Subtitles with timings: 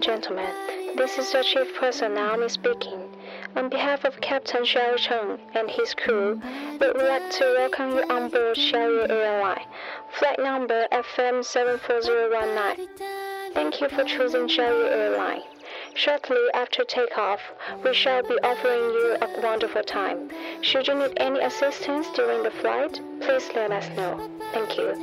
[0.00, 0.96] And gentlemen.
[0.96, 3.02] This is the chief person Naomi speaking.
[3.54, 6.40] On behalf of Captain Xiao Cheng and his crew,
[6.80, 9.66] we would like to welcome you on board Xiaoyu Airline,
[10.18, 12.88] flight number FM 74019.
[13.52, 15.42] Thank you for choosing Xiaoyu Airline.
[15.92, 17.40] Shortly after takeoff,
[17.84, 20.30] we shall be offering you a wonderful time.
[20.62, 24.30] Should you need any assistance during the flight, please let us know.
[24.54, 24.96] Thank you.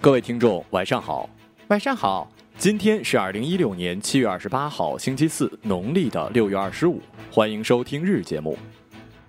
[0.00, 1.30] 各位听众，晚上好，
[1.68, 2.28] 晚上好。
[2.58, 7.00] 今天是二零一六年七月二十八号，星期四，农历的六月二十五。
[7.30, 8.58] 欢迎收听日节目。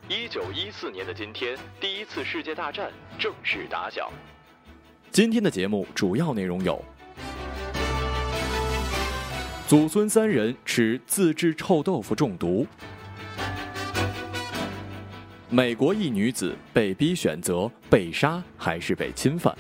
[0.10, 4.10] 一九一四年的今天，第一次世界大战正式打响。
[5.12, 6.84] 今天的节目主要内容有：
[9.68, 12.66] 祖孙三人吃自制臭豆腐中毒；
[15.56, 19.56] 美国一女子被逼选择被杀还是被侵犯；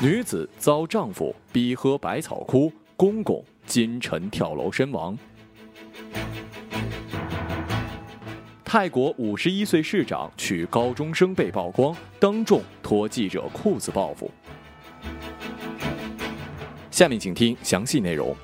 [0.00, 5.18] 女子遭丈夫逼喝百草枯，公公今晨跳楼身亡。
[8.62, 14.30] 泰国五十一岁市长娶高中生被曝光，当众脱记者裤子报复。
[16.92, 18.36] 下面请听详细内容。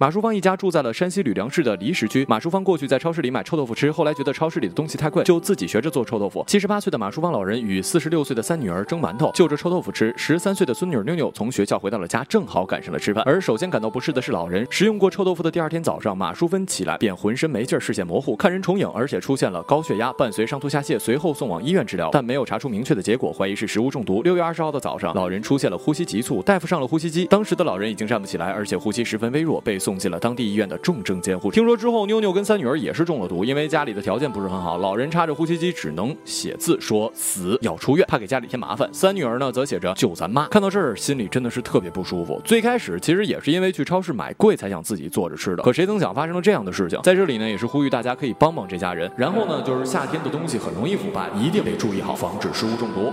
[0.00, 2.24] 马淑芳一家住在了山西吕梁市的离石区。
[2.26, 6.42] 马淑芳过去在超市里买臭豆腐吃，后来觉得超市里的东西太贵，就自己学着做臭豆腐。
[6.46, 10.10] 七十八岁的马淑芳老人与四十六岁的三女儿蒸馒头，就着臭豆腐吃。
[10.16, 13.22] 十三岁的孙女妞妞从学校回到了家，正好赶上了吃饭。
[13.26, 14.66] 而首先感到不适的是老人。
[14.70, 24.22] 食用过臭豆腐的第二天早上，马淑芬起来便浑身没劲，视线模糊，看人重影，而且出现了高血压，伴随上吐下泻，随后送往医院治疗，但没有查出明确的结果，怀疑是食物中毒。
[24.22, 30.70] 六月二十号的早上，老人出现了呼吸急促，大夫上了呼吸机，当时的老人已经站不起来，而且呼吸十分微弱，被送送进了当地医院。
[30.70, 31.50] 的重症监护。
[31.50, 38.88] 听说之后，妞妞跟三女儿也是中了毒，因为家里的条件不是很好，老人插着呼吸机只能写字说死要出院，怕给家里添麻烦。
[38.92, 40.46] 三女儿呢则写着救咱妈。
[40.46, 42.40] 看到这儿，心里真的是特别不舒服。
[42.44, 47.00] 最开始其实也是因为去超市买贵才想自己做着吃的，可谁曾想发生了这样的事情。
[47.02, 49.10] 在这里呢，也是呼吁大家可以帮帮这家人。
[49.16, 53.12] 然后呢，就是夏天的东西很容易腐败，一定得注意好，防止食物中毒。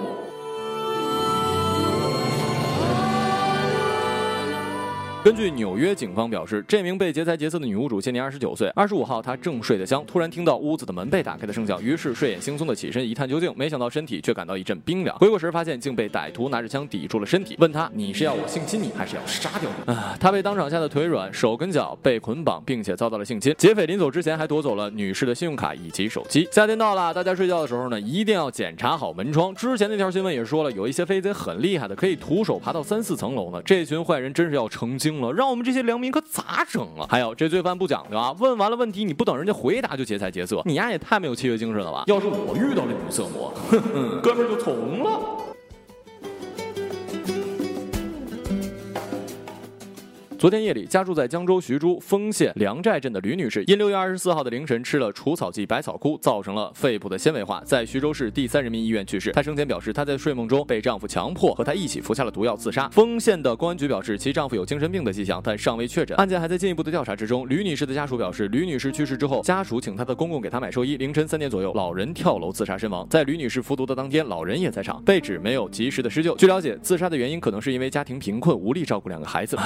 [5.28, 8.70] 根据纽约警方表示，这名被劫财劫色的女屋主现年二十九岁。
[8.70, 15.18] 二十五号，她正睡得香，突然听到屋子的门被打开的声响，于是睡眼惺忪的起身一探究竟，没想到身体却感到一阵冰凉。
[15.18, 20.16] 回过神发现竟被歹徒拿着枪抵住了身体，问他：“你是要我性侵你，还是要杀掉你？”啊！
[20.18, 23.54] 他被当场吓得腿软，手跟脚被捆绑，并且遭到了性侵。
[23.58, 26.48] 劫匪临走之前还夺走了女士的信用卡以及手机。
[26.54, 29.54] 夏天到了，大家睡觉的时候呢，一定要检查好门窗。
[29.56, 33.62] 之前那条新闻也说了，有一些飞贼很厉害的，可以徒手爬到三四层楼呢。
[33.66, 35.98] 这群坏人真是要成精了，让我们这些良。
[35.98, 37.08] 民可咋整啊？
[37.10, 38.32] 还有这罪犯不讲究啊！
[38.38, 42.04] 问完了问题，你不等人家回答就劫财劫色，你丫也太没有契约精神了吧！
[42.06, 45.20] 要是我遇到了女色魔，哼 哼，哥们就从了。
[50.40, 59.32] 昨天夜里，家住在江州徐州丰县梁寨镇的吕女士，因六月二十四号的凌晨吃了除草剂百草枯，造成了肺部的纤维化，在徐州市第三人民医院去世。
[59.32, 62.88] 她生前表示，她在睡梦中被丈夫强迫和她一起服下了毒药自杀。
[62.90, 67.50] 丰县的公安局表示，其丈夫有精神病的迹象，但尚未确诊，案件还在进一步的调查之中。
[67.50, 70.98] 吕女士的家属表示，吕女士去世之后，家属请她的公公给她买寿衣。
[70.98, 73.08] 凌晨三点左右，老人跳楼自杀身亡。
[73.10, 76.36] 在吕女士服毒的当天，老人也在场，被指没有及时的施救。
[76.36, 79.58] 据了解，自杀的原因可能是因为家庭贫困，无力照顾两个孩子。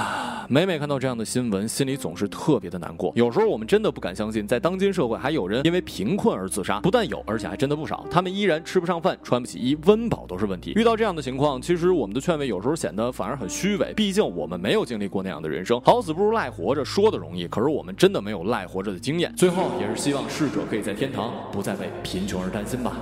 [0.48, 1.50] 没每每看到这样的新。
[1.50, 8.06] 闻心里总是特别的难过，有时候我们真的不敢相信，在当今社会还有人因为贫困而自杀，不但有，而且还真的不少。
[8.12, 10.74] 他们依然吃不上饭，穿不起衣，温饱都是问题。
[10.76, 15.82] 遇到这样的情况，其实我们的劝慰有时候显得反而很虚伪，毕竟我们没有经历过那样的人生。
[15.82, 19.36] 好死不如赖活着，说的容易，可是我们真的没有赖活着的经验。
[19.36, 22.96] 最后也是希望逝者可以在天堂不再为贫穷而担心吧。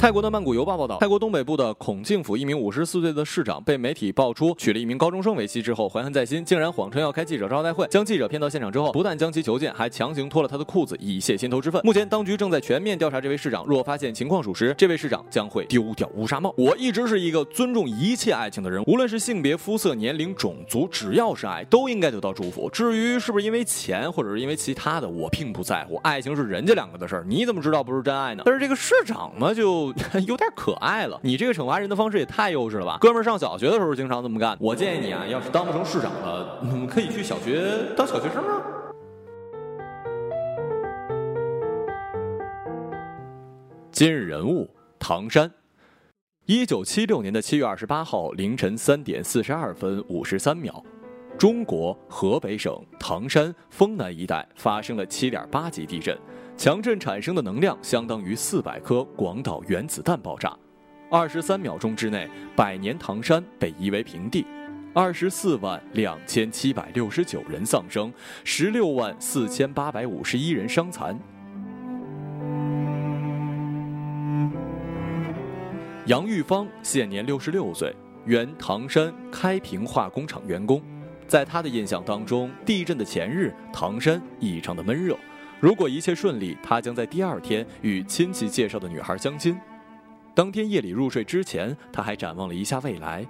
[0.00, 11.82] 泰国的曼谷邮报报道，泰国东北部的孔敬府一名五十四岁的市长被媒体爆出娶了一名高中生为妻之后，怀恨在心，竟然谎称要开记者招待会，将记者骗到现场之后，不但将其囚禁，还强行脱了他的裤子以泄心头之愤。
[11.84, 16.54] 目前当局正在全面调查这位市长，若发现情况属实，这位市长将会丢掉乌纱帽。
[16.56, 22.70] 我一直是一个尊重一切爱情的人，无论是性别、肤色、年龄、种族，只要是爱，都应该得到祝福。
[22.70, 25.96] 至于是不是因为钱，或者是因为其他的，我并不在乎。
[25.96, 28.44] 爱情是人家两个的事儿，你怎么知道不是真爱呢？
[28.46, 29.89] 但是这个市长嘛，就。
[30.26, 32.98] 有点可爱了，你这个惩罚人的方式也太幼稚了吧！
[33.00, 34.56] 哥们儿上小学的时候经常这么干。
[34.60, 38.62] 我建议你啊，要是当不成市长了，你们可以去小学当小学生啊。
[43.92, 45.50] 今日人物：唐山。
[46.46, 50.82] 一九七六年的七月二十八号凌晨三点四十二分五十三秒，
[51.40, 56.14] 中国河北省唐山丰南一带发生了七点八级地震，
[56.54, 60.54] 强震产生的能量相当于四百颗广岛原子弹爆炸。
[61.10, 64.44] 二十三秒钟之内，百年唐山被夷为平地，
[64.92, 68.12] 二十四万两千七百六十九人丧生，
[68.44, 71.18] 十六万四千八百五十一人伤残。
[76.04, 77.96] 杨玉芳现年六十六岁，
[78.26, 80.82] 原唐山开平化工厂员工。
[81.30, 85.16] 在他的印象当中，地震的前日，唐山异常的闷热。
[85.60, 89.56] 如果一切顺利，他将在第二天与亲戚介绍的女孩相亲。
[90.34, 93.24] 当天夜里入睡之前，他还展望了一下未来，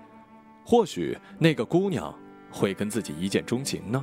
[0.64, 2.18] 或许那个姑娘
[2.50, 4.02] 会跟自己一见钟情呢。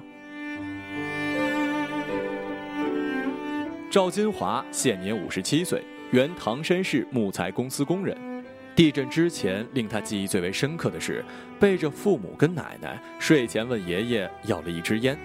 [3.90, 8.16] 赵金华现年五十七岁，原唐山市木材公司工人。
[8.78, 11.26] 地震之前，令他记忆最为深刻的是，
[11.60, 15.18] 背着父母跟奶奶睡前问爷爷要了一支烟，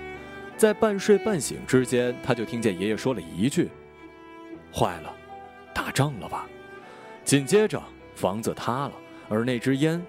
[0.56, 3.68] 在半睡半醒之间，他就听见爷爷说了一句
[4.74, 5.14] ：“坏了，
[5.74, 6.48] 打仗了吧。”
[7.24, 7.78] 紧接着，
[8.14, 8.92] 房子塌了，
[9.28, 10.02] 而那支烟，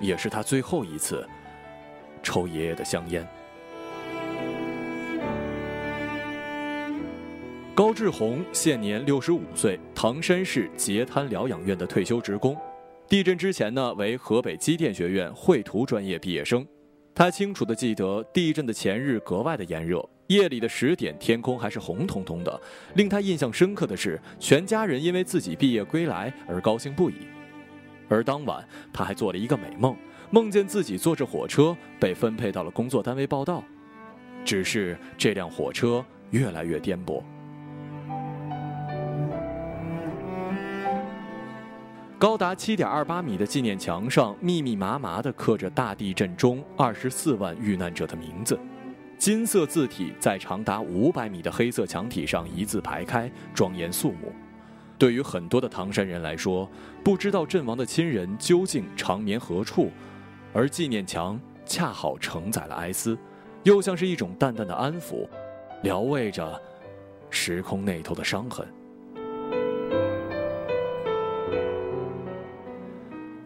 [0.00, 1.24] 也是他最后一次
[2.24, 3.24] 抽爷爷的香烟。
[7.74, 12.54] 高志宏现年六十五岁，唐山市截瘫疗养院的退休职工。
[13.08, 16.66] 地震之前呢，为河北机电学院绘图专业毕业生。
[17.14, 20.06] 他清楚地记得，地震的前日格外的炎热。
[20.26, 22.60] 夜里的十点，天空还是红彤彤的。
[22.94, 27.14] 令他印象深刻的是，全家人因为自己毕业归来而高兴不已。
[28.06, 29.96] 而当晚，他还做了一个美梦，
[30.30, 33.64] 梦见自己坐着火车被分配到了工作单位报道。
[34.44, 37.22] 只是这辆火车越来越颠簸。
[42.22, 48.56] 高达七点二八米的纪念墙上，密密麻麻地刻着大地震中二十四万遇难者的名字。
[49.18, 54.32] 金色字体在长达五百米的黑色墙体上一字排开，庄严肃穆。
[54.96, 56.70] 对于很多的唐山人来说，
[57.02, 59.90] 不知道阵亡的亲人究竟长眠何处，
[60.52, 61.36] 而纪念墙
[61.66, 63.18] 恰好承载了哀思，
[63.64, 65.26] 又像是一种淡淡的安抚，
[65.82, 66.56] 疗慰着
[67.30, 68.64] 时空那头的伤痕。